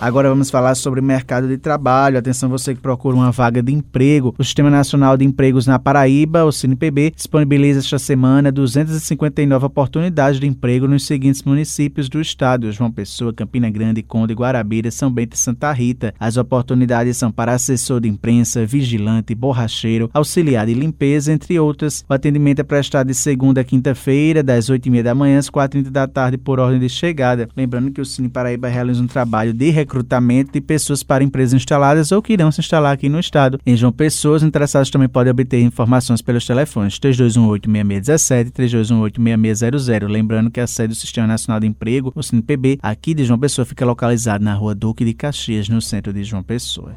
Agora 0.00 0.28
vamos 0.28 0.48
falar 0.48 0.76
sobre 0.76 1.00
mercado 1.00 1.48
de 1.48 1.58
trabalho. 1.58 2.18
Atenção 2.18 2.48
você 2.48 2.72
que 2.72 2.80
procura 2.80 3.16
uma 3.16 3.32
vaga 3.32 3.60
de 3.60 3.72
emprego. 3.72 4.32
O 4.38 4.44
Sistema 4.44 4.70
Nacional 4.70 5.16
de 5.16 5.24
Empregos 5.24 5.66
na 5.66 5.76
Paraíba, 5.76 6.44
o 6.44 6.52
CNPB, 6.52 7.10
disponibiliza 7.16 7.80
esta 7.80 7.98
semana 7.98 8.52
259 8.52 9.66
oportunidades 9.66 10.38
de 10.38 10.46
emprego 10.46 10.86
nos 10.86 11.04
seguintes 11.04 11.42
municípios 11.42 12.08
do 12.08 12.20
estado: 12.20 12.70
João 12.70 12.92
Pessoa, 12.92 13.34
Campina 13.34 13.68
Grande, 13.68 14.00
Conde, 14.04 14.34
Guarabira, 14.34 14.88
São 14.92 15.10
Bento 15.10 15.34
e 15.34 15.38
Santa 15.38 15.72
Rita. 15.72 16.14
As 16.20 16.36
oportunidades 16.36 17.16
são 17.16 17.32
para 17.32 17.52
assessor 17.52 18.00
de 18.00 18.08
imprensa, 18.08 18.64
vigilante, 18.64 19.34
borracheiro, 19.34 20.08
auxiliar 20.14 20.64
de 20.66 20.74
limpeza, 20.74 21.32
entre 21.32 21.58
outras. 21.58 22.04
O 22.08 22.14
atendimento 22.14 22.60
é 22.60 22.64
prestado 22.64 23.08
de 23.08 23.14
segunda 23.14 23.62
a 23.62 23.64
quinta-feira, 23.64 24.44
das 24.44 24.70
8h30 24.70 25.02
da 25.02 25.14
manhã 25.14 25.40
às 25.40 25.50
4h30 25.50 25.90
da 25.90 26.06
tarde, 26.06 26.38
por 26.38 26.60
ordem 26.60 26.78
de 26.78 26.88
chegada. 26.88 27.48
Lembrando 27.56 27.90
que 27.90 28.00
o 28.00 28.04
Cine 28.04 28.28
Paraíba 28.28 28.68
realiza 28.68 29.02
um 29.02 29.08
trabalho 29.08 29.52
de 29.52 29.70
recrutamento 29.88 30.52
de 30.52 30.60
pessoas 30.60 31.02
para 31.02 31.24
empresas 31.24 31.54
instaladas 31.54 32.12
ou 32.12 32.20
que 32.20 32.34
irão 32.34 32.52
se 32.52 32.60
instalar 32.60 32.92
aqui 32.92 33.08
no 33.08 33.18
estado. 33.18 33.58
Em 33.64 33.74
João 33.74 33.90
Pessoa, 33.90 34.36
os 34.36 34.42
interessados 34.42 34.90
também 34.90 35.08
podem 35.08 35.30
obter 35.30 35.60
informações 35.62 36.20
pelos 36.20 36.46
telefones 36.46 36.98
3218-6617 37.00 38.46
e 38.46 38.50
3218-6600. 38.52 40.08
Lembrando 40.08 40.50
que 40.50 40.60
a 40.60 40.66
sede 40.66 40.88
do 40.88 40.94
Sistema 40.94 41.26
Nacional 41.26 41.58
de 41.58 41.66
Emprego, 41.66 42.12
o 42.14 42.22
SINPB, 42.22 42.78
aqui 42.82 43.14
de 43.14 43.24
João 43.24 43.38
Pessoa, 43.38 43.64
fica 43.64 43.86
localizada 43.86 44.44
na 44.44 44.54
rua 44.54 44.74
Duque 44.74 45.04
de 45.04 45.14
Caxias, 45.14 45.68
no 45.68 45.80
centro 45.80 46.12
de 46.12 46.22
João 46.22 46.42
Pessoa. 46.42 46.94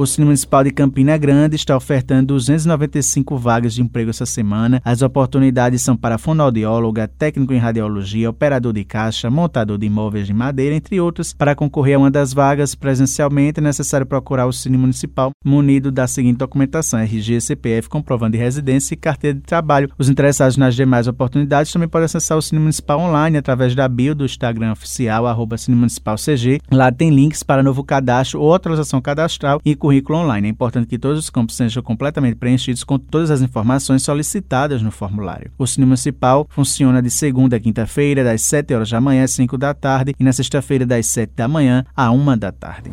O 0.00 0.06
Cine 0.06 0.24
Municipal 0.24 0.64
de 0.64 0.70
Campina 0.70 1.18
Grande 1.18 1.56
está 1.56 1.76
ofertando 1.76 2.28
295 2.28 3.36
vagas 3.36 3.74
de 3.74 3.82
emprego 3.82 4.08
essa 4.08 4.24
semana. 4.24 4.80
As 4.82 5.02
oportunidades 5.02 5.82
são 5.82 5.94
para 5.94 6.16
fonoaudióloga, 6.16 7.06
técnico 7.06 7.52
em 7.52 7.58
radiologia, 7.58 8.30
operador 8.30 8.72
de 8.72 8.82
caixa, 8.82 9.28
montador 9.28 9.76
de 9.76 9.84
imóveis 9.84 10.26
de 10.26 10.32
madeira, 10.32 10.74
entre 10.74 10.98
outros. 10.98 11.34
Para 11.34 11.54
concorrer 11.54 11.96
a 11.96 11.98
uma 11.98 12.10
das 12.10 12.32
vagas 12.32 12.74
presencialmente, 12.74 13.60
é 13.60 13.62
necessário 13.62 14.06
procurar 14.06 14.46
o 14.46 14.52
Cine 14.54 14.78
Municipal 14.78 15.32
munido 15.44 15.92
da 15.92 16.06
seguinte 16.06 16.38
documentação: 16.38 16.98
RG, 17.00 17.38
CPF, 17.38 17.90
comprovando 17.90 18.32
de 18.32 18.42
residência 18.42 18.94
e 18.94 18.96
carteira 18.96 19.36
de 19.36 19.42
trabalho. 19.42 19.90
Os 19.98 20.08
interessados 20.08 20.56
nas 20.56 20.74
demais 20.74 21.08
oportunidades 21.08 21.70
também 21.70 21.90
podem 21.90 22.06
acessar 22.06 22.38
o 22.38 22.42
Cine 22.42 22.62
Municipal 22.62 22.98
online 23.00 23.36
através 23.36 23.74
da 23.74 23.86
bio 23.86 24.14
do 24.14 24.24
Instagram 24.24 24.72
oficial, 24.72 25.26
arroba 25.26 25.58
Cine 25.58 25.76
Municipal 25.76 26.16
CG. 26.16 26.58
Lá 26.72 26.90
tem 26.90 27.10
links 27.10 27.42
para 27.42 27.62
novo 27.62 27.84
cadastro 27.84 28.40
ou 28.40 28.54
atualização 28.54 28.98
cadastral 29.02 29.60
e 29.62 29.76
currículo 29.76 29.89
online. 30.16 30.48
É 30.48 30.50
importante 30.50 30.86
que 30.86 30.98
todos 30.98 31.18
os 31.18 31.30
campos 31.30 31.56
sejam 31.56 31.82
completamente 31.82 32.36
preenchidos 32.36 32.84
com 32.84 32.98
todas 32.98 33.30
as 33.30 33.42
informações 33.42 34.02
solicitadas 34.02 34.82
no 34.82 34.90
formulário. 34.90 35.50
O 35.58 35.66
Cine 35.66 35.86
Municipal 35.86 36.46
funciona 36.50 37.02
de 37.02 37.10
segunda 37.10 37.56
a 37.56 37.60
quinta-feira, 37.60 38.24
das 38.24 38.42
7 38.42 38.74
horas 38.74 38.90
da 38.90 39.00
manhã 39.00 39.24
às 39.24 39.32
5 39.32 39.58
da 39.58 39.74
tarde, 39.74 40.14
e 40.18 40.24
na 40.24 40.32
sexta-feira, 40.32 40.86
das 40.86 41.06
7 41.06 41.32
da 41.34 41.48
manhã 41.48 41.84
à 41.96 42.10
1 42.10 42.38
da 42.38 42.52
tarde. 42.52 42.92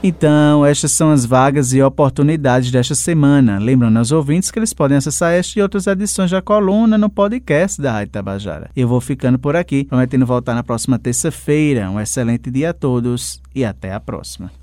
Então, 0.02 0.64
estas 0.64 0.92
são 0.92 1.12
as 1.12 1.26
vagas 1.26 1.74
e 1.74 1.82
oportunidades 1.82 2.70
desta 2.70 2.94
semana. 2.94 3.58
Lembrando 3.58 3.98
aos 3.98 4.10
ouvintes 4.10 4.50
que 4.50 4.58
eles 4.58 4.72
podem 4.72 4.96
acessar 4.96 5.34
esta 5.34 5.58
e 5.58 5.62
outras 5.62 5.86
edições 5.86 6.30
da 6.30 6.40
coluna 6.40 6.96
no 6.96 7.10
podcast 7.10 7.82
da 7.82 7.92
Rádio 7.92 8.12
Tabajara. 8.12 8.70
Eu 8.74 8.88
vou 8.88 9.00
ficando 9.00 9.38
por 9.38 9.54
aqui, 9.54 9.84
prometendo 9.84 10.24
voltar 10.24 10.54
na 10.54 10.62
próxima 10.62 10.98
terça-feira. 10.98 11.90
Um 11.90 12.00
excelente 12.00 12.50
dia 12.50 12.70
a 12.70 12.74
todos 12.74 13.42
e 13.54 13.62
até 13.62 13.92
a 13.92 14.00
próxima. 14.00 14.60